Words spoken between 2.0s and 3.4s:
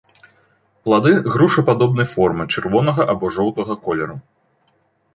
формы, чырвонага або